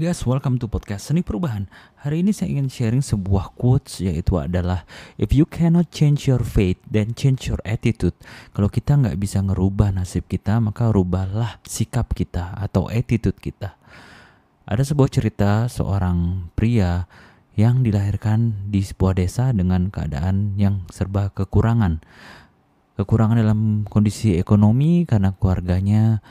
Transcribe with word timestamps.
Guys, 0.00 0.24
welcome 0.24 0.56
to 0.56 0.64
podcast 0.64 1.12
Seni 1.12 1.20
Perubahan. 1.20 1.68
Hari 2.00 2.24
ini 2.24 2.32
saya 2.32 2.56
ingin 2.56 2.72
sharing 2.72 3.04
sebuah 3.04 3.52
quotes 3.52 4.00
yaitu 4.00 4.40
adalah 4.40 4.88
If 5.20 5.36
you 5.36 5.44
cannot 5.44 5.92
change 5.92 6.24
your 6.24 6.40
fate, 6.40 6.80
then 6.88 7.12
change 7.12 7.52
your 7.52 7.60
attitude. 7.68 8.16
Kalau 8.56 8.72
kita 8.72 8.96
nggak 8.96 9.20
bisa 9.20 9.44
ngerubah 9.44 9.92
nasib 9.92 10.24
kita, 10.24 10.56
maka 10.56 10.88
rubahlah 10.88 11.60
sikap 11.68 12.16
kita 12.16 12.56
atau 12.56 12.88
attitude 12.88 13.36
kita. 13.36 13.76
Ada 14.64 14.88
sebuah 14.88 15.12
cerita 15.12 15.68
seorang 15.68 16.48
pria 16.56 17.04
yang 17.60 17.84
dilahirkan 17.84 18.72
di 18.72 18.80
sebuah 18.80 19.20
desa 19.20 19.52
dengan 19.52 19.92
keadaan 19.92 20.56
yang 20.56 20.88
serba 20.88 21.28
kekurangan. 21.28 22.00
Kekurangan 22.96 23.36
dalam 23.36 23.84
kondisi 23.84 24.40
ekonomi 24.40 25.04
karena 25.04 25.36
keluarganya 25.36 26.24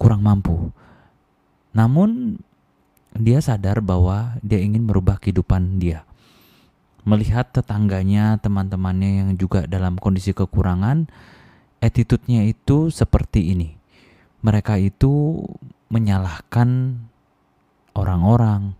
kurang 0.00 0.24
mampu. 0.24 0.72
Namun 1.76 2.40
dia 3.16 3.42
sadar 3.42 3.82
bahwa 3.82 4.38
dia 4.44 4.62
ingin 4.62 4.86
merubah 4.86 5.18
kehidupan 5.18 5.82
dia. 5.82 6.06
Melihat 7.02 7.50
tetangganya, 7.50 8.36
teman-temannya 8.38 9.10
yang 9.24 9.30
juga 9.40 9.64
dalam 9.64 9.96
kondisi 9.96 10.36
kekurangan, 10.36 11.08
attitude-nya 11.80 12.44
itu 12.44 12.92
seperti 12.92 13.56
ini. 13.56 13.74
Mereka 14.44 14.76
itu 14.78 15.42
menyalahkan 15.88 17.00
orang-orang, 17.96 18.76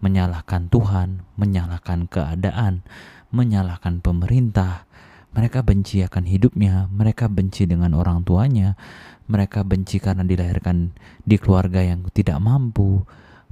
menyalahkan 0.00 0.70
Tuhan, 0.70 1.26
menyalahkan 1.36 2.06
keadaan, 2.08 2.86
menyalahkan 3.34 4.00
pemerintah. 4.00 4.86
Mereka 5.34 5.66
benci 5.66 6.06
akan 6.06 6.30
hidupnya, 6.30 6.86
mereka 6.94 7.26
benci 7.26 7.66
dengan 7.66 7.98
orang 7.98 8.22
tuanya, 8.22 8.78
mereka 9.26 9.66
benci 9.66 9.98
karena 9.98 10.22
dilahirkan 10.22 10.94
di 11.26 11.36
keluarga 11.42 11.82
yang 11.82 12.06
tidak 12.14 12.38
mampu, 12.38 13.02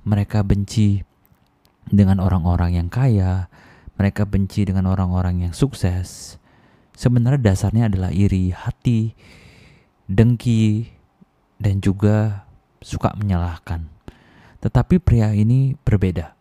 mereka 0.03 0.42
benci 0.42 1.03
dengan 1.86 2.22
orang-orang 2.22 2.78
yang 2.78 2.89
kaya, 2.91 3.50
mereka 3.98 4.27
benci 4.27 4.67
dengan 4.67 4.91
orang-orang 4.91 5.48
yang 5.48 5.55
sukses. 5.55 6.39
Sebenarnya 6.94 7.53
dasarnya 7.53 7.89
adalah 7.89 8.11
iri 8.12 8.53
hati, 8.53 9.14
dengki, 10.06 10.91
dan 11.59 11.78
juga 11.78 12.47
suka 12.83 13.14
menyalahkan. 13.14 13.86
Tetapi 14.62 15.03
pria 15.03 15.34
ini 15.34 15.75
berbeda. 15.83 16.34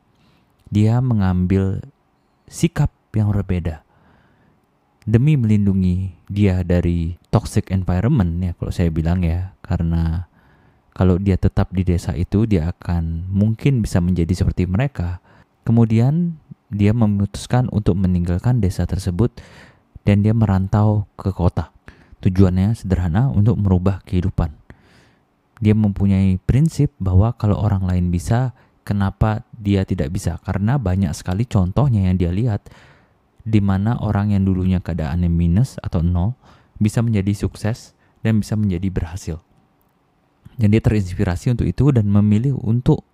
Dia 0.70 1.02
mengambil 1.02 1.82
sikap 2.50 2.94
yang 3.16 3.32
berbeda 3.32 3.84
demi 5.02 5.34
melindungi 5.34 6.14
dia 6.30 6.62
dari 6.62 7.18
toxic 7.34 7.74
environment 7.74 8.38
ya 8.38 8.52
kalau 8.54 8.70
saya 8.70 8.94
bilang 8.94 9.26
ya 9.26 9.58
karena 9.66 10.30
kalau 11.02 11.18
dia 11.18 11.34
tetap 11.34 11.74
di 11.74 11.82
desa 11.82 12.14
itu, 12.14 12.46
dia 12.46 12.70
akan 12.70 13.26
mungkin 13.26 13.82
bisa 13.82 13.98
menjadi 13.98 14.38
seperti 14.38 14.70
mereka. 14.70 15.18
Kemudian 15.66 16.38
dia 16.70 16.94
memutuskan 16.94 17.66
untuk 17.74 17.98
meninggalkan 17.98 18.62
desa 18.62 18.86
tersebut 18.86 19.34
dan 20.06 20.22
dia 20.22 20.38
merantau 20.38 21.10
ke 21.18 21.34
kota. 21.34 21.74
Tujuannya 22.22 22.78
sederhana 22.78 23.34
untuk 23.34 23.58
merubah 23.58 24.06
kehidupan. 24.06 24.54
Dia 25.58 25.74
mempunyai 25.74 26.38
prinsip 26.38 26.94
bahwa 27.02 27.34
kalau 27.34 27.58
orang 27.58 27.82
lain 27.90 28.14
bisa, 28.14 28.54
kenapa 28.86 29.42
dia 29.58 29.82
tidak 29.90 30.14
bisa? 30.14 30.38
Karena 30.46 30.78
banyak 30.78 31.18
sekali 31.18 31.50
contohnya 31.50 32.14
yang 32.14 32.22
dia 32.22 32.30
lihat 32.30 32.70
di 33.42 33.58
mana 33.58 33.98
orang 33.98 34.38
yang 34.38 34.46
dulunya 34.46 34.78
keadaannya 34.78 35.34
minus 35.34 35.82
atau 35.82 36.06
nol 36.06 36.38
bisa 36.78 37.02
menjadi 37.02 37.34
sukses 37.34 37.98
dan 38.22 38.38
bisa 38.38 38.54
menjadi 38.54 38.86
berhasil. 38.94 39.42
Dan 40.60 40.76
dia 40.76 40.82
terinspirasi 40.84 41.54
untuk 41.56 41.68
itu 41.68 41.92
dan 41.92 42.10
memilih 42.10 42.58
untuk 42.60 43.08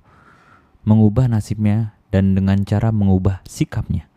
mengubah 0.87 1.27
nasibnya 1.27 1.97
dan 2.09 2.33
dengan 2.33 2.63
cara 2.63 2.95
mengubah 2.95 3.43
sikapnya. 3.43 4.07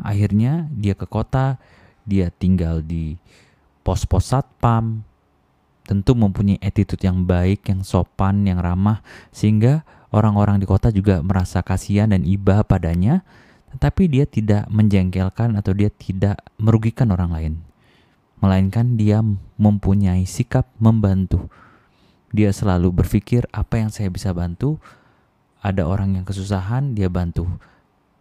Akhirnya 0.00 0.66
dia 0.74 0.98
ke 0.98 1.06
kota, 1.06 1.60
dia 2.02 2.32
tinggal 2.32 2.82
di 2.82 3.14
pos-pos 3.84 4.32
satpam, 4.32 5.04
tentu 5.84 6.16
mempunyai 6.16 6.58
attitude 6.64 7.04
yang 7.04 7.28
baik, 7.28 7.68
yang 7.68 7.84
sopan, 7.84 8.48
yang 8.48 8.58
ramah, 8.58 9.04
sehingga 9.30 9.84
orang-orang 10.10 10.58
di 10.58 10.66
kota 10.66 10.88
juga 10.88 11.20
merasa 11.20 11.60
kasihan 11.60 12.10
dan 12.10 12.24
iba 12.24 12.64
padanya, 12.64 13.22
tetapi 13.76 14.08
dia 14.08 14.24
tidak 14.24 14.66
menjengkelkan 14.72 15.54
atau 15.60 15.76
dia 15.76 15.92
tidak 15.92 16.40
merugikan 16.56 17.12
orang 17.12 17.30
lain. 17.30 17.54
Melainkan 18.40 18.96
dia 18.96 19.20
mempunyai 19.60 20.24
sikap 20.24 20.68
membantu, 20.80 21.52
dia 22.34 22.50
selalu 22.50 22.90
berpikir 22.90 23.46
apa 23.54 23.78
yang 23.78 23.94
saya 23.94 24.10
bisa 24.10 24.34
bantu. 24.34 24.82
Ada 25.62 25.86
orang 25.86 26.18
yang 26.18 26.26
kesusahan, 26.26 26.98
dia 26.98 27.06
bantu. 27.06 27.46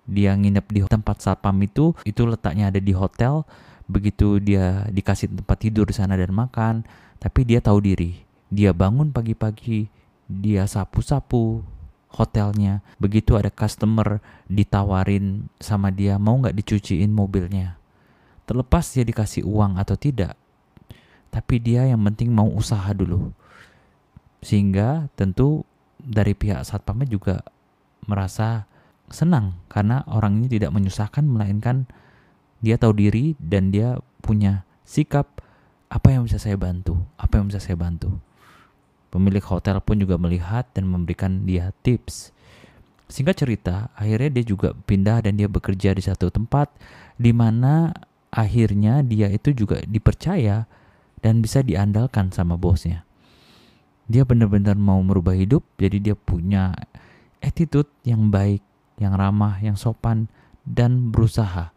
Dia 0.05 0.37
nginep 0.37 0.65
di 0.69 0.79
tempat 0.85 1.25
satpam 1.25 1.57
itu, 1.65 1.97
itu 2.05 2.21
letaknya 2.29 2.69
ada 2.69 2.77
di 2.77 2.93
hotel. 2.93 3.41
Begitu 3.89 4.37
dia 4.37 4.85
dikasih 4.93 5.33
tempat 5.33 5.57
tidur 5.65 5.89
di 5.89 5.97
sana 5.97 6.13
dan 6.13 6.29
makan, 6.29 6.85
tapi 7.17 7.41
dia 7.41 7.57
tahu 7.57 7.81
diri. 7.81 8.21
Dia 8.53 8.69
bangun 8.69 9.09
pagi-pagi, 9.09 9.89
dia 10.29 10.69
sapu-sapu 10.69 11.65
hotelnya. 12.13 12.85
Begitu 13.01 13.33
ada 13.33 13.49
customer 13.49 14.21
ditawarin 14.45 15.49
sama 15.57 15.89
dia 15.89 16.21
mau 16.21 16.37
nggak 16.37 16.53
dicuciin 16.53 17.09
mobilnya. 17.09 17.81
Terlepas 18.45 18.93
dia 18.93 19.01
dikasih 19.01 19.41
uang 19.41 19.81
atau 19.81 19.97
tidak, 19.97 20.37
tapi 21.33 21.57
dia 21.57 21.89
yang 21.89 21.99
penting 22.05 22.29
mau 22.29 22.45
usaha 22.53 22.93
dulu 22.93 23.33
sehingga 24.43 25.07
tentu 25.15 25.63
dari 26.03 26.35
pihak 26.35 26.67
satpamnya 26.67 27.07
juga 27.07 27.41
merasa 28.05 28.67
senang 29.07 29.55
karena 29.71 30.03
orang 30.11 30.43
ini 30.43 30.59
tidak 30.59 30.75
menyusahkan 30.75 31.23
melainkan 31.23 31.87
dia 32.59 32.75
tahu 32.75 32.95
diri 32.95 33.39
dan 33.39 33.71
dia 33.71 33.99
punya 34.23 34.67
sikap 34.83 35.43
apa 35.91 36.09
yang 36.11 36.25
bisa 36.25 36.39
saya 36.39 36.55
bantu, 36.55 36.95
apa 37.19 37.39
yang 37.39 37.51
bisa 37.51 37.59
saya 37.59 37.75
bantu. 37.75 38.19
Pemilik 39.11 39.43
hotel 39.45 39.77
pun 39.83 39.99
juga 39.99 40.17
melihat 40.17 40.65
dan 40.73 40.89
memberikan 40.89 41.45
dia 41.45 41.69
tips. 41.85 42.33
Singkat 43.11 43.45
cerita, 43.45 43.75
akhirnya 43.93 44.41
dia 44.41 44.45
juga 44.47 44.73
pindah 44.73 45.21
dan 45.21 45.37
dia 45.37 45.45
bekerja 45.45 45.93
di 45.93 46.01
satu 46.01 46.33
tempat 46.33 46.71
di 47.19 47.29
mana 47.29 47.93
akhirnya 48.33 49.05
dia 49.05 49.29
itu 49.29 49.53
juga 49.53 49.85
dipercaya 49.85 50.65
dan 51.21 51.45
bisa 51.45 51.61
diandalkan 51.61 52.33
sama 52.33 52.57
bosnya 52.57 53.05
dia 54.07 54.27
benar-benar 54.27 54.75
mau 54.75 54.99
merubah 54.99 55.35
hidup 55.35 55.63
jadi 55.79 55.97
dia 56.11 56.15
punya 56.17 56.75
attitude 57.39 57.87
yang 58.03 58.31
baik 58.31 58.63
yang 59.01 59.17
ramah 59.17 59.57
yang 59.59 59.75
sopan 59.75 60.29
dan 60.63 61.11
berusaha. 61.11 61.75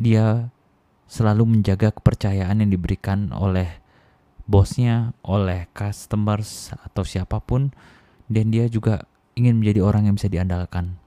Dia 0.00 0.50
selalu 1.06 1.58
menjaga 1.58 1.94
kepercayaan 1.94 2.64
yang 2.64 2.70
diberikan 2.72 3.30
oleh 3.30 3.78
bosnya 4.44 5.14
oleh 5.24 5.70
customers 5.72 6.74
atau 6.84 7.06
siapa 7.06 7.40
pun 7.40 7.72
dan 8.28 8.52
dia 8.52 8.68
juga 8.68 9.06
ingin 9.38 9.60
menjadi 9.60 9.80
orang 9.84 10.10
yang 10.10 10.14
bisa 10.18 10.28
diandalkan. 10.28 10.98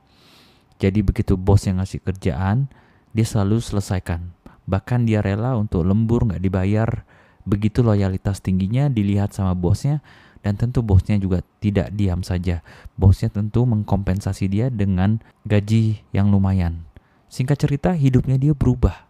Jadi 0.78 1.02
begitu 1.02 1.34
bos 1.36 1.66
yang 1.66 1.82
ngasih 1.82 2.02
kerjaan 2.06 2.70
dia 3.12 3.26
selalu 3.26 3.60
selesaikan. 3.60 4.34
Bahkan 4.68 5.10
dia 5.10 5.26
rela 5.26 5.58
untuk 5.58 5.84
lembur 5.84 6.28
nggak 6.30 6.44
dibayar 6.44 7.08
Begitu 7.48 7.80
loyalitas 7.80 8.44
tingginya 8.44 8.92
dilihat 8.92 9.32
sama 9.32 9.56
bosnya 9.56 10.04
dan 10.44 10.60
tentu 10.60 10.84
bosnya 10.84 11.16
juga 11.16 11.40
tidak 11.64 11.96
diam 11.96 12.20
saja. 12.28 12.60
Bosnya 13.00 13.32
tentu 13.32 13.64
mengkompensasi 13.64 14.52
dia 14.52 14.68
dengan 14.68 15.24
gaji 15.48 16.04
yang 16.12 16.28
lumayan. 16.28 16.84
Singkat 17.32 17.56
cerita 17.56 17.96
hidupnya 17.96 18.36
dia 18.36 18.52
berubah. 18.52 19.08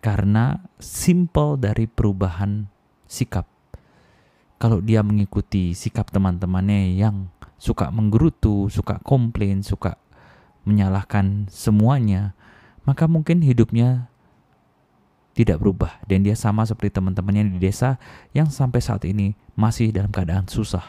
Karena 0.00 0.64
simple 0.80 1.60
dari 1.60 1.84
perubahan 1.84 2.68
sikap. 3.04 3.44
Kalau 4.56 4.80
dia 4.80 5.04
mengikuti 5.04 5.76
sikap 5.76 6.08
teman-temannya 6.08 6.96
yang 6.96 7.28
suka 7.60 7.92
menggerutu, 7.92 8.72
suka 8.72 8.96
komplain, 9.04 9.60
suka 9.60 10.00
menyalahkan 10.64 11.52
semuanya, 11.52 12.32
maka 12.88 13.04
mungkin 13.04 13.44
hidupnya 13.44 14.08
tidak 15.34 15.58
berubah 15.58 15.98
dan 16.06 16.22
dia 16.22 16.38
sama 16.38 16.62
seperti 16.62 16.94
teman-temannya 17.02 17.58
di 17.58 17.58
desa 17.58 17.98
yang 18.30 18.48
sampai 18.48 18.78
saat 18.78 19.02
ini 19.02 19.34
masih 19.58 19.90
dalam 19.90 20.14
keadaan 20.14 20.46
susah. 20.46 20.82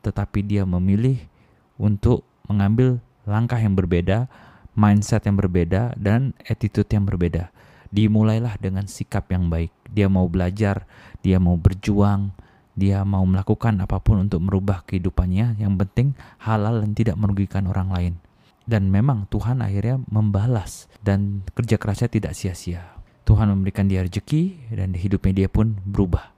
Tetapi 0.00 0.40
dia 0.42 0.64
memilih 0.64 1.20
untuk 1.76 2.24
mengambil 2.48 2.98
langkah 3.28 3.60
yang 3.60 3.76
berbeda, 3.76 4.26
mindset 4.74 5.28
yang 5.28 5.36
berbeda 5.38 5.94
dan 6.00 6.32
attitude 6.48 6.88
yang 6.90 7.04
berbeda. 7.06 7.52
Dimulailah 7.92 8.56
dengan 8.56 8.88
sikap 8.88 9.28
yang 9.28 9.52
baik. 9.52 9.70
Dia 9.92 10.08
mau 10.08 10.24
belajar, 10.24 10.88
dia 11.20 11.36
mau 11.36 11.60
berjuang, 11.60 12.32
dia 12.72 13.04
mau 13.04 13.22
melakukan 13.28 13.76
apa 13.84 14.00
pun 14.00 14.24
untuk 14.24 14.40
merubah 14.40 14.80
kehidupannya. 14.88 15.60
Yang 15.60 15.72
penting 15.86 16.08
halal 16.40 16.80
dan 16.80 16.96
tidak 16.96 17.20
merugikan 17.20 17.68
orang 17.68 17.92
lain. 17.92 18.14
Dan 18.64 18.88
memang 18.88 19.28
Tuhan 19.28 19.60
akhirnya 19.60 20.00
membalas 20.08 20.88
dan 21.04 21.44
kerja 21.52 21.76
kerasnya 21.76 22.08
tidak 22.08 22.32
sia-sia. 22.32 23.01
Tuhan 23.22 23.50
memberikan 23.54 23.86
dia 23.86 24.02
rezeki 24.02 24.74
dan 24.74 24.94
hidupnya 24.98 25.44
dia 25.44 25.48
pun 25.48 25.78
berubah. 25.86 26.34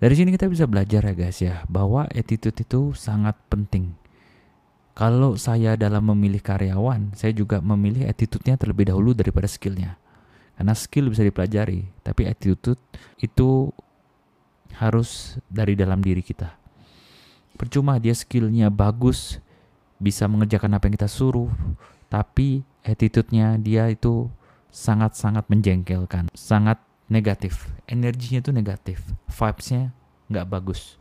Dari 0.00 0.14
sini 0.18 0.34
kita 0.34 0.50
bisa 0.50 0.68
belajar 0.68 1.00
ya 1.06 1.14
guys 1.16 1.38
ya, 1.40 1.64
bahwa 1.70 2.04
attitude 2.12 2.56
itu 2.60 2.92
sangat 2.92 3.38
penting. 3.48 3.96
Kalau 4.94 5.34
saya 5.34 5.74
dalam 5.74 6.06
memilih 6.06 6.38
karyawan, 6.38 7.18
saya 7.18 7.34
juga 7.34 7.58
memilih 7.58 8.06
attitude-nya 8.06 8.54
terlebih 8.54 8.92
dahulu 8.92 9.10
daripada 9.10 9.50
skillnya. 9.50 9.98
Karena 10.54 10.74
skill 10.76 11.10
bisa 11.10 11.26
dipelajari, 11.26 11.82
tapi 12.06 12.30
attitude 12.30 12.78
itu 13.18 13.74
harus 14.78 15.40
dari 15.50 15.74
dalam 15.74 15.98
diri 15.98 16.22
kita. 16.22 16.54
Percuma 17.58 17.98
dia 17.98 18.14
skillnya 18.14 18.70
bagus, 18.70 19.42
bisa 19.98 20.30
mengerjakan 20.30 20.78
apa 20.78 20.86
yang 20.86 20.94
kita 20.94 21.10
suruh, 21.10 21.50
tapi 22.06 22.62
attitude-nya 22.86 23.58
dia 23.58 23.90
itu 23.90 24.30
sangat-sangat 24.74 25.46
menjengkelkan, 25.46 26.34
sangat 26.34 26.82
negatif. 27.06 27.70
Energinya 27.86 28.42
itu 28.42 28.50
negatif, 28.50 28.98
vibes-nya 29.30 29.94
nggak 30.26 30.50
bagus 30.50 30.98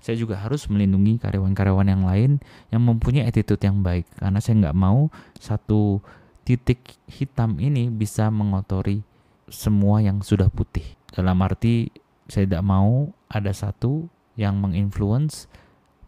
saya 0.00 0.16
juga 0.16 0.40
harus 0.40 0.64
melindungi 0.66 1.20
karyawan-karyawan 1.20 1.88
yang 1.92 2.02
lain 2.08 2.30
yang 2.72 2.82
mempunyai 2.82 3.28
attitude 3.28 3.60
yang 3.60 3.84
baik 3.84 4.08
karena 4.16 4.40
saya 4.40 4.56
nggak 4.66 4.76
mau 4.76 5.12
satu 5.36 6.00
titik 6.42 6.96
hitam 7.06 7.60
ini 7.60 7.92
bisa 7.92 8.32
mengotori 8.32 9.04
semua 9.52 10.00
yang 10.00 10.24
sudah 10.24 10.48
putih 10.48 10.84
dalam 11.12 11.36
arti 11.44 11.92
saya 12.32 12.48
tidak 12.48 12.64
mau 12.64 13.12
ada 13.28 13.52
satu 13.52 14.08
yang 14.40 14.56
menginfluence 14.56 15.46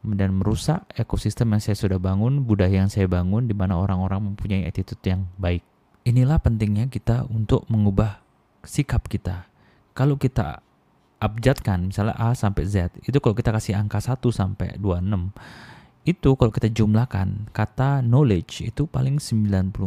dan 0.03 0.35
merusak 0.35 0.83
ekosistem 0.99 1.55
yang 1.55 1.63
saya 1.63 1.79
sudah 1.79 1.99
bangun, 2.03 2.43
budaya 2.43 2.83
yang 2.83 2.91
saya 2.91 3.07
bangun 3.07 3.47
di 3.47 3.55
mana 3.55 3.79
orang-orang 3.79 4.35
mempunyai 4.35 4.67
attitude 4.67 4.99
yang 5.07 5.31
baik. 5.39 5.63
Inilah 6.03 6.43
pentingnya 6.43 6.91
kita 6.91 7.27
untuk 7.31 7.63
mengubah 7.71 8.19
sikap 8.67 9.07
kita. 9.07 9.47
Kalau 9.95 10.19
kita 10.19 10.63
abjadkan 11.23 11.95
misalnya 11.95 12.19
A 12.19 12.35
sampai 12.35 12.67
Z 12.67 12.99
itu 13.07 13.15
kalau 13.23 13.39
kita 13.39 13.55
kasih 13.55 13.79
angka 13.79 14.03
1 14.03 14.19
sampai 14.35 14.75
26 14.75 15.31
itu 16.03 16.35
kalau 16.35 16.51
kita 16.51 16.67
jumlahkan 16.67 17.47
kata 17.55 18.03
knowledge 18.03 18.67
itu 18.67 18.91
paling 18.91 19.23
94% 19.23 19.79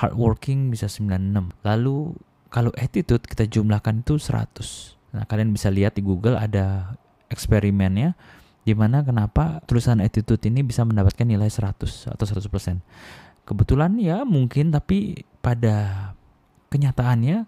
hardworking 0.00 0.72
bisa 0.72 0.88
96 0.88 1.52
lalu 1.60 2.16
kalau 2.48 2.72
attitude 2.80 3.20
kita 3.28 3.44
jumlahkan 3.44 4.00
itu 4.00 4.16
100 4.16 4.96
nah 5.12 5.28
kalian 5.28 5.52
bisa 5.52 5.68
lihat 5.68 5.92
di 5.92 6.00
Google 6.00 6.40
ada 6.40 6.96
eksperimennya 7.28 8.16
di 8.66 8.74
mana 8.74 9.06
kenapa 9.06 9.62
tulisan 9.62 10.02
attitude 10.02 10.42
ini 10.50 10.66
bisa 10.66 10.82
mendapatkan 10.82 11.22
nilai 11.22 11.46
100 11.46 12.10
atau 12.10 12.24
100%. 12.26 12.82
Kebetulan 13.46 13.94
ya 14.02 14.26
mungkin 14.26 14.74
tapi 14.74 15.22
pada 15.38 16.10
kenyataannya 16.74 17.46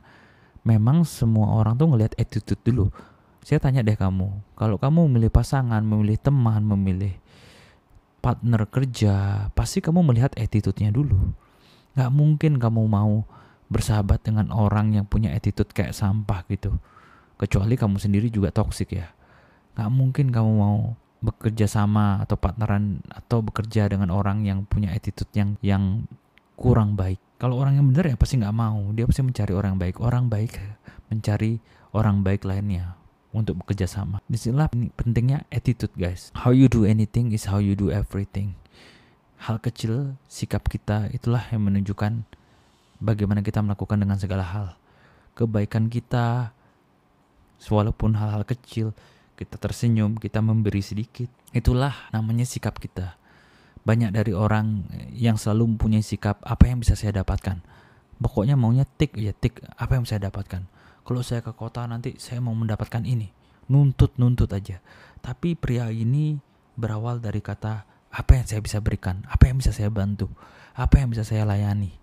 memang 0.63 1.03
semua 1.03 1.59
orang 1.59 1.75
tuh 1.75 1.91
ngelihat 1.91 2.15
attitude 2.15 2.63
dulu. 2.63 2.87
Saya 3.43 3.59
tanya 3.59 3.83
deh 3.83 3.97
kamu, 3.97 4.29
kalau 4.55 4.77
kamu 4.77 5.09
memilih 5.09 5.33
pasangan, 5.33 5.81
memilih 5.81 6.21
teman, 6.21 6.63
memilih 6.63 7.17
partner 8.21 8.69
kerja, 8.69 9.49
pasti 9.57 9.81
kamu 9.81 10.05
melihat 10.05 10.37
attitude-nya 10.37 10.93
dulu. 10.93 11.33
Gak 11.97 12.13
mungkin 12.13 12.61
kamu 12.61 12.85
mau 12.85 13.25
bersahabat 13.73 14.21
dengan 14.21 14.53
orang 14.53 14.95
yang 14.95 15.09
punya 15.09 15.33
attitude 15.33 15.73
kayak 15.73 15.97
sampah 15.97 16.45
gitu. 16.53 16.77
Kecuali 17.41 17.75
kamu 17.79 17.97
sendiri 17.97 18.29
juga 18.29 18.53
toksik 18.53 18.93
ya. 18.93 19.09
Gak 19.75 19.89
mungkin 19.89 20.29
kamu 20.29 20.53
mau 20.53 20.99
bekerja 21.19 21.67
sama 21.67 22.23
atau 22.23 22.39
partneran 22.39 23.03
atau 23.11 23.43
bekerja 23.43 23.91
dengan 23.91 24.15
orang 24.15 24.47
yang 24.47 24.63
punya 24.63 24.95
attitude 24.95 25.31
yang 25.35 25.59
yang 25.61 26.07
kurang 26.55 26.95
baik. 26.95 27.19
Kalau 27.39 27.59
orang 27.59 27.79
yang 27.79 27.87
benar 27.87 28.07
ya 28.11 28.17
pasti 28.19 28.39
nggak 28.39 28.55
mau. 28.55 28.83
Dia 28.95 29.07
pasti 29.07 29.23
mencari 29.23 29.53
orang 29.55 29.75
baik. 29.79 30.03
Orang 30.03 30.27
baik 30.31 30.59
mencari 31.11 31.63
orang 31.95 32.23
baik 32.23 32.43
lainnya 32.47 32.99
untuk 33.31 33.63
bekerja 33.63 33.87
sama. 33.87 34.19
Di 34.27 34.39
sinilah 34.39 34.71
pentingnya 34.99 35.47
attitude 35.51 35.95
guys. 35.95 36.35
How 36.35 36.51
you 36.51 36.67
do 36.67 36.83
anything 36.83 37.31
is 37.31 37.47
how 37.47 37.63
you 37.63 37.79
do 37.79 37.95
everything. 37.95 38.59
Hal 39.39 39.63
kecil, 39.63 40.19
sikap 40.27 40.67
kita 40.67 41.15
itulah 41.15 41.47
yang 41.55 41.63
menunjukkan 41.71 42.27
bagaimana 42.99 43.39
kita 43.47 43.63
melakukan 43.63 44.03
dengan 44.03 44.19
segala 44.19 44.43
hal. 44.43 44.67
Kebaikan 45.39 45.87
kita, 45.87 46.51
walaupun 47.71 48.19
hal-hal 48.19 48.43
kecil, 48.43 48.91
kita 49.39 49.55
tersenyum, 49.63 50.19
kita 50.19 50.43
memberi 50.43 50.83
sedikit. 50.83 51.31
Itulah 51.55 52.11
namanya 52.11 52.43
sikap 52.43 52.83
kita 52.83 53.15
banyak 53.89 54.13
dari 54.13 54.37
orang 54.37 54.85
yang 55.17 55.41
selalu 55.41 55.73
mempunyai 55.73 56.05
sikap 56.05 56.45
apa 56.45 56.69
yang 56.69 56.85
bisa 56.85 56.93
saya 56.93 57.25
dapatkan. 57.25 57.65
Pokoknya 58.21 58.59
maunya 58.59 58.85
tik 58.85 59.17
ya 59.17 59.33
tik 59.33 59.65
apa 59.81 59.97
yang 59.97 60.05
saya 60.05 60.29
dapatkan. 60.29 60.69
Kalau 61.07 61.25
saya 61.25 61.41
ke 61.41 61.57
kota 61.57 61.89
nanti 61.89 62.21
saya 62.21 62.45
mau 62.45 62.53
mendapatkan 62.53 63.01
ini. 63.09 63.33
Nuntut 63.73 64.21
nuntut 64.21 64.53
aja. 64.53 64.85
Tapi 65.25 65.57
pria 65.57 65.89
ini 65.89 66.37
berawal 66.77 67.25
dari 67.25 67.41
kata 67.41 67.89
apa 68.13 68.31
yang 68.37 68.45
saya 68.45 68.61
bisa 68.61 68.85
berikan, 68.85 69.25
apa 69.25 69.49
yang 69.49 69.57
bisa 69.57 69.73
saya 69.73 69.89
bantu, 69.89 70.29
apa 70.77 71.01
yang 71.01 71.09
bisa 71.09 71.25
saya 71.25 71.49
layani 71.49 71.97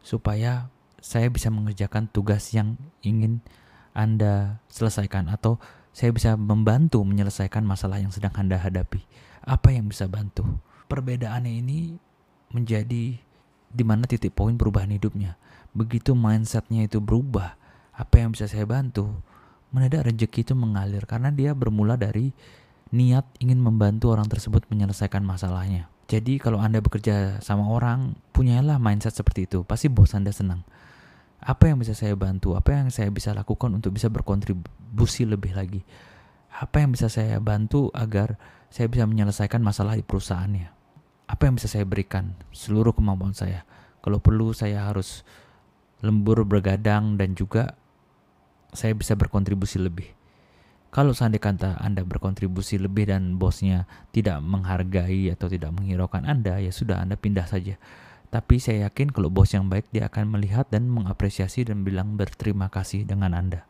supaya 0.00 0.66
saya 0.98 1.28
bisa 1.28 1.52
mengerjakan 1.52 2.08
tugas 2.08 2.52
yang 2.56 2.76
ingin 3.06 3.44
Anda 3.94 4.60
selesaikan 4.66 5.28
atau 5.28 5.62
saya 5.90 6.10
bisa 6.14 6.38
membantu 6.38 7.02
menyelesaikan 7.02 7.62
masalah 7.66 7.98
yang 7.98 8.14
sedang 8.14 8.32
Anda 8.38 8.58
hadapi. 8.58 9.02
Apa 9.44 9.74
yang 9.74 9.90
bisa 9.90 10.06
bantu? 10.06 10.46
perbedaannya 10.90 11.62
ini 11.62 11.94
menjadi 12.50 13.14
di 13.70 13.84
mana 13.86 14.10
titik 14.10 14.34
poin 14.34 14.58
perubahan 14.58 14.90
hidupnya. 14.90 15.38
Begitu 15.70 16.18
mindsetnya 16.18 16.90
itu 16.90 16.98
berubah, 16.98 17.54
apa 17.94 18.14
yang 18.18 18.34
bisa 18.34 18.50
saya 18.50 18.66
bantu? 18.66 19.06
Mendadak 19.70 20.10
rezeki 20.10 20.42
itu 20.42 20.54
mengalir 20.58 21.06
karena 21.06 21.30
dia 21.30 21.54
bermula 21.54 21.94
dari 21.94 22.34
niat 22.90 23.22
ingin 23.38 23.62
membantu 23.62 24.10
orang 24.10 24.26
tersebut 24.26 24.66
menyelesaikan 24.66 25.22
masalahnya. 25.22 25.86
Jadi 26.10 26.42
kalau 26.42 26.58
Anda 26.58 26.82
bekerja 26.82 27.38
sama 27.38 27.70
orang, 27.70 28.18
punyalah 28.34 28.82
mindset 28.82 29.14
seperti 29.14 29.46
itu. 29.46 29.62
Pasti 29.62 29.86
bos 29.86 30.10
Anda 30.10 30.34
senang. 30.34 30.66
Apa 31.40 31.72
yang 31.72 31.80
bisa 31.80 31.96
saya 31.96 32.12
bantu? 32.16 32.52
Apa 32.52 32.76
yang 32.76 32.92
saya 32.92 33.08
bisa 33.08 33.32
lakukan 33.32 33.72
untuk 33.72 33.96
bisa 33.96 34.12
berkontribusi 34.12 35.24
lebih 35.24 35.56
lagi? 35.56 35.80
Apa 36.52 36.84
yang 36.84 36.92
bisa 36.92 37.08
saya 37.08 37.40
bantu 37.40 37.88
agar 37.96 38.36
saya 38.68 38.86
bisa 38.86 39.08
menyelesaikan 39.08 39.64
masalah 39.64 39.96
di 39.96 40.04
perusahaannya? 40.04 40.80
apa 41.30 41.46
yang 41.46 41.54
bisa 41.54 41.70
saya 41.70 41.86
berikan 41.86 42.34
seluruh 42.50 42.90
kemampuan 42.90 43.30
saya 43.30 43.62
kalau 44.02 44.18
perlu 44.18 44.50
saya 44.50 44.90
harus 44.90 45.22
lembur 46.02 46.42
bergadang 46.42 47.14
dan 47.14 47.38
juga 47.38 47.78
saya 48.74 48.98
bisa 48.98 49.14
berkontribusi 49.14 49.78
lebih 49.78 50.10
kalau 50.90 51.14
seandainya 51.14 51.46
kata 51.54 51.70
Anda 51.78 52.02
berkontribusi 52.02 52.82
lebih 52.82 53.14
dan 53.14 53.38
bosnya 53.38 53.86
tidak 54.10 54.42
menghargai 54.42 55.30
atau 55.30 55.46
tidak 55.46 55.70
menghiraukan 55.70 56.26
Anda, 56.26 56.58
ya 56.58 56.74
sudah 56.74 56.98
Anda 56.98 57.14
pindah 57.14 57.46
saja. 57.46 57.78
Tapi 58.30 58.62
saya 58.62 58.86
yakin 58.86 59.10
kalau 59.10 59.26
bos 59.26 59.50
yang 59.50 59.66
baik 59.66 59.90
dia 59.90 60.06
akan 60.06 60.38
melihat 60.38 60.70
dan 60.70 60.86
mengapresiasi 60.86 61.66
dan 61.66 61.82
bilang 61.82 62.14
berterima 62.14 62.70
kasih 62.70 63.02
dengan 63.02 63.34
Anda. 63.34 63.66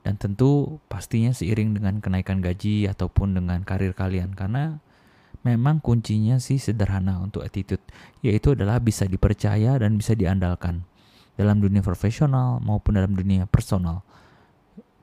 Dan 0.00 0.16
tentu 0.16 0.80
pastinya 0.88 1.32
seiring 1.32 1.76
dengan 1.76 2.00
kenaikan 2.00 2.40
gaji 2.40 2.88
ataupun 2.88 3.36
dengan 3.36 3.60
karir 3.64 3.92
kalian 3.92 4.32
karena 4.32 4.80
memang 5.44 5.80
kuncinya 5.84 6.40
sih 6.40 6.56
sederhana 6.56 7.20
untuk 7.20 7.44
attitude, 7.44 7.84
yaitu 8.24 8.56
adalah 8.56 8.80
bisa 8.80 9.04
dipercaya 9.04 9.76
dan 9.76 10.00
bisa 10.00 10.16
diandalkan 10.16 10.88
dalam 11.36 11.60
dunia 11.60 11.84
profesional 11.84 12.64
maupun 12.64 12.96
dalam 12.96 13.12
dunia 13.12 13.44
personal. 13.44 14.00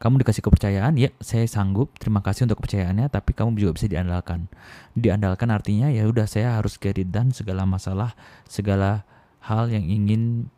Kamu 0.02 0.18
dikasih 0.18 0.42
kepercayaan, 0.42 0.98
ya 0.98 1.14
saya 1.22 1.46
sanggup, 1.46 1.94
terima 2.02 2.26
kasih 2.26 2.50
untuk 2.50 2.58
kepercayaannya, 2.58 3.06
tapi 3.14 3.38
kamu 3.38 3.54
juga 3.54 3.78
bisa 3.78 3.86
diandalkan. 3.86 4.50
Diandalkan 4.98 5.54
artinya 5.54 5.94
ya 5.94 6.10
udah 6.10 6.26
saya 6.26 6.58
harus 6.58 6.82
get 6.82 6.98
dan 7.14 7.30
segala 7.30 7.70
masalah, 7.70 8.18
segala 8.50 9.06
hal 9.46 9.70
yang 9.70 9.86
ingin 9.86 10.50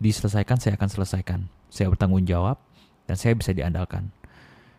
diselesaikan 0.00 0.56
saya 0.56 0.80
akan 0.80 0.88
selesaikan. 0.88 1.40
Saya 1.68 1.92
bertanggung 1.92 2.24
jawab 2.24 2.56
dan 3.04 3.20
saya 3.20 3.36
bisa 3.36 3.52
diandalkan. 3.52 4.08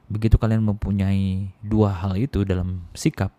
Begitu 0.09 0.41
kalian 0.41 0.65
mempunyai 0.65 1.53
dua 1.61 1.93
hal 1.93 2.17
itu 2.17 2.41
dalam 2.49 2.81
sikap, 2.97 3.29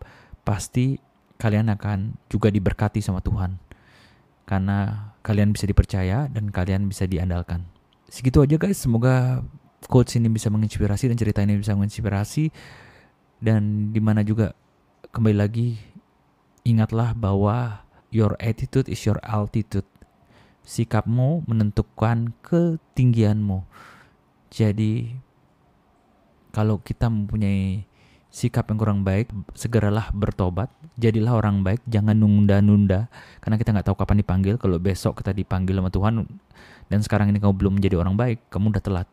pasti 0.47 1.03
kalian 1.43 1.67
akan 1.75 2.15
juga 2.31 2.55
diberkati 2.55 3.03
sama 3.03 3.19
Tuhan. 3.27 3.59
Karena 4.47 5.11
kalian 5.27 5.51
bisa 5.51 5.67
dipercaya 5.67 6.31
dan 6.31 6.55
kalian 6.55 6.87
bisa 6.87 7.11
diandalkan. 7.11 7.67
Segitu 8.07 8.39
aja 8.41 8.55
guys, 8.55 8.81
semoga 8.81 9.43
quotes 9.89 10.15
ini 10.21 10.29
bisa 10.29 10.53
menginspirasi 10.53 11.09
dan 11.09 11.17
cerita 11.17 11.41
ini 11.41 11.59
bisa 11.59 11.73
menginspirasi 11.73 12.53
dan 13.41 13.91
di 13.91 14.01
mana 14.05 14.21
juga 14.21 14.53
kembali 15.11 15.37
lagi 15.41 15.81
ingatlah 16.69 17.17
bahwa 17.17 17.81
your 18.13 18.37
attitude 18.41 18.89
is 18.93 19.01
your 19.09 19.17
altitude. 19.25 19.87
Sikapmu 20.69 21.49
menentukan 21.49 22.37
ketinggianmu. 22.45 23.65
Jadi 24.53 25.17
kalau 26.53 26.81
kita 26.85 27.09
mempunyai 27.09 27.89
sikap 28.29 28.69
yang 28.69 28.77
kurang 28.77 29.01
baik, 29.01 29.33
segeralah 29.57 30.13
bertobat, 30.13 30.69
jadilah 31.01 31.41
orang 31.41 31.65
baik, 31.65 31.81
jangan 31.89 32.13
nunda-nunda, 32.21 33.09
karena 33.41 33.57
kita 33.57 33.73
nggak 33.73 33.87
tahu 33.89 33.97
kapan 33.97 34.21
dipanggil. 34.21 34.55
Kalau 34.61 34.77
besok 34.77 35.25
kita 35.25 35.33
dipanggil 35.33 35.81
sama 35.81 35.89
Tuhan 35.89 36.29
dan 36.93 37.01
sekarang 37.01 37.33
ini 37.33 37.41
kamu 37.41 37.57
belum 37.57 37.73
menjadi 37.81 37.97
orang 37.97 38.21
baik, 38.21 38.53
kamu 38.53 38.77
udah 38.77 38.85
telat. 38.85 39.09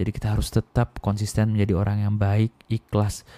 Jadi 0.00 0.16
kita 0.16 0.32
harus 0.32 0.48
tetap 0.48 0.96
konsisten 1.04 1.52
menjadi 1.52 1.76
orang 1.76 2.08
yang 2.08 2.16
baik, 2.16 2.56
ikhlas, 2.72 3.28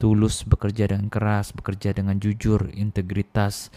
tulus, 0.00 0.40
bekerja 0.48 0.88
dengan 0.88 1.12
keras, 1.12 1.52
bekerja 1.52 1.92
dengan 1.92 2.16
jujur, 2.16 2.72
integritas. 2.72 3.68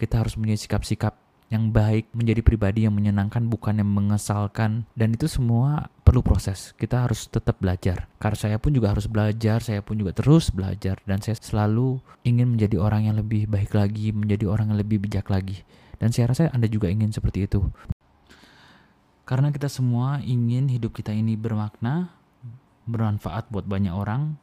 Kita 0.00 0.24
harus 0.24 0.40
punya 0.40 0.56
sikap-sikap 0.56 1.12
yang 1.52 1.68
baik, 1.76 2.08
menjadi 2.16 2.40
pribadi 2.40 2.88
yang 2.88 2.96
menyenangkan 2.96 3.44
bukan 3.52 3.84
yang 3.84 3.90
mengesalkan 3.92 4.88
dan 4.96 5.12
itu 5.12 5.28
semua 5.28 5.92
perlu 6.00 6.24
proses. 6.24 6.72
Kita 6.80 7.04
harus 7.04 7.28
tetap 7.28 7.60
belajar. 7.60 8.08
Karena 8.16 8.38
saya 8.40 8.56
pun 8.56 8.72
juga 8.72 8.96
harus 8.96 9.04
belajar, 9.04 9.60
saya 9.60 9.84
pun 9.84 10.00
juga 10.00 10.16
terus 10.16 10.48
belajar 10.48 11.04
dan 11.04 11.20
saya 11.20 11.36
selalu 11.36 12.00
ingin 12.24 12.56
menjadi 12.56 12.80
orang 12.80 13.12
yang 13.12 13.20
lebih 13.20 13.44
baik 13.44 13.76
lagi, 13.76 14.08
menjadi 14.10 14.48
orang 14.48 14.72
yang 14.72 14.80
lebih 14.80 15.04
bijak 15.04 15.28
lagi. 15.28 15.60
Dan 16.00 16.10
saya 16.16 16.32
rasa 16.32 16.48
Anda 16.48 16.66
juga 16.66 16.88
ingin 16.88 17.12
seperti 17.12 17.44
itu. 17.44 17.60
Karena 19.24 19.48
kita 19.48 19.72
semua 19.72 20.20
ingin 20.20 20.68
hidup 20.68 20.92
kita 20.92 21.08
ini 21.08 21.32
bermakna, 21.32 22.12
bermanfaat 22.84 23.48
buat 23.48 23.64
banyak 23.64 23.96
orang, 23.96 24.36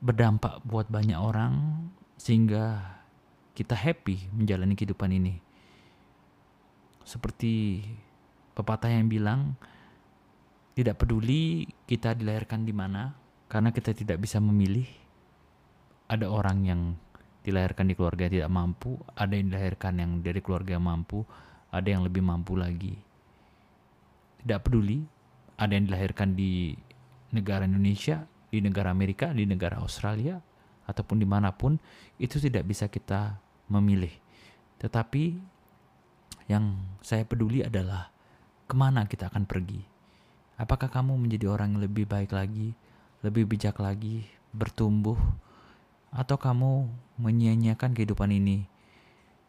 berdampak 0.00 0.64
buat 0.64 0.88
banyak 0.88 1.20
orang, 1.20 1.84
sehingga 2.16 2.80
kita 3.52 3.76
happy 3.76 4.32
menjalani 4.32 4.72
kehidupan 4.72 5.12
ini. 5.12 5.36
Seperti 7.04 7.84
pepatah 8.56 8.88
yang 8.88 9.12
bilang 9.12 9.52
tidak 10.72 11.04
peduli 11.04 11.68
kita 11.84 12.16
dilahirkan 12.16 12.64
di 12.64 12.72
mana 12.72 13.12
karena 13.52 13.68
kita 13.68 13.92
tidak 13.92 14.16
bisa 14.16 14.40
memilih. 14.40 14.88
Ada 16.08 16.24
orang 16.24 16.58
yang 16.64 16.80
dilahirkan 17.44 17.88
di 17.88 17.94
keluarga 17.96 18.28
yang 18.28 18.34
tidak 18.40 18.52
mampu 18.52 19.00
ada 19.16 19.32
yang 19.32 19.46
dilahirkan 19.48 19.92
yang 19.96 20.10
dari 20.20 20.40
keluarga 20.44 20.76
yang 20.76 20.84
mampu 20.84 21.24
ada 21.72 21.88
yang 21.88 22.04
lebih 22.04 22.20
mampu 22.20 22.60
lagi 22.60 23.07
tidak 24.42 24.68
peduli 24.68 25.02
ada 25.58 25.74
yang 25.74 25.90
dilahirkan 25.90 26.34
di 26.38 26.74
negara 27.34 27.66
Indonesia 27.66 28.24
di 28.48 28.64
negara 28.64 28.88
Amerika 28.88 29.30
di 29.34 29.44
negara 29.44 29.78
Australia 29.82 30.40
ataupun 30.88 31.20
di 31.20 31.28
mana 31.28 31.52
pun 31.52 31.76
itu 32.16 32.40
tidak 32.40 32.64
bisa 32.64 32.88
kita 32.88 33.36
memilih 33.68 34.12
tetapi 34.78 35.36
yang 36.48 36.80
saya 37.04 37.28
peduli 37.28 37.60
adalah 37.60 38.08
ke 38.64 38.74
mana 38.74 39.04
kita 39.04 39.28
akan 39.28 39.44
pergi. 39.44 39.84
Apakah 40.58 40.90
kamu 40.90 41.16
menjadi 41.16 41.46
orang 41.48 41.76
yang 41.76 41.82
lebih 41.84 42.08
baik 42.08 42.34
lagi, 42.34 42.74
lebih 43.22 43.46
bijak 43.46 43.78
lagi, 43.78 44.26
bertumbuh, 44.50 45.16
atau 46.08 46.36
kamu 46.40 46.88
menyia-nyiakan 47.20 47.94
kehidupan 47.94 48.32
ini 48.32 48.64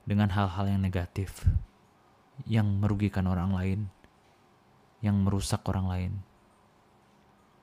dengan 0.03 0.29
hal-hal 0.29 0.69
yang 0.69 0.81
negatif, 0.83 1.47
yang 2.45 2.67
merugikan 2.77 3.25
orang 3.25 3.55
lain, 3.55 3.79
yang 4.99 5.15
merusak 5.23 5.63
orang 5.67 5.85
lain, 5.87 6.13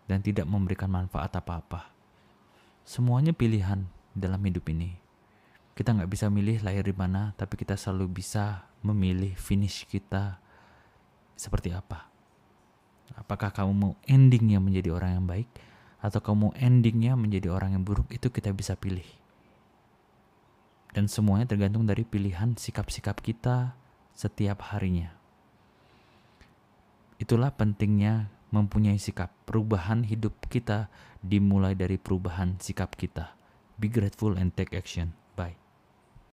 dan 0.09 0.23
tidak 0.25 0.49
memberikan 0.49 0.89
manfaat 0.89 1.35
apa-apa. 1.37 1.91
Semuanya 2.87 3.35
pilihan 3.35 3.85
dalam 4.15 4.41
hidup 4.47 4.71
ini. 4.71 4.97
Kita 5.77 5.93
nggak 5.93 6.09
bisa 6.09 6.33
milih 6.33 6.65
lahir 6.65 6.87
di 6.87 6.97
mana, 6.97 7.37
tapi 7.37 7.61
kita 7.61 7.77
selalu 7.77 8.23
bisa 8.23 8.65
memilih 8.81 9.37
finish 9.37 9.85
kita 9.85 10.41
seperti 11.37 11.75
apa. 11.75 12.09
Apakah 13.19 13.53
kamu 13.53 13.73
mau 13.77 13.93
endingnya 14.09 14.63
menjadi 14.63 14.95
orang 14.95 15.21
yang 15.21 15.27
baik 15.29 15.49
atau 16.01 16.21
kamu 16.23 16.55
endingnya 16.57 17.19
menjadi 17.19 17.51
orang 17.51 17.75
yang 17.75 17.83
buruk 17.83 18.09
itu 18.15 18.29
kita 18.31 18.55
bisa 18.55 18.79
pilih. 18.79 19.07
Dan 20.95 21.11
semuanya 21.11 21.45
tergantung 21.51 21.85
dari 21.85 22.07
pilihan 22.07 22.57
sikap-sikap 22.57 23.21
kita 23.21 23.77
setiap 24.17 24.73
harinya. 24.73 25.16
Itulah 27.17 27.53
pentingnya 27.57 28.29
mempunyai 28.53 29.01
sikap. 29.01 29.33
Perubahan 29.49 30.05
hidup 30.05 30.37
kita 30.53 30.93
dimulai 31.25 31.73
dari 31.73 31.97
perubahan 31.97 32.61
sikap 32.61 32.95
kita. 32.95 33.33
Be 33.81 33.89
grateful 33.89 34.37
and 34.37 34.53
take 34.53 34.77
action. 34.77 35.17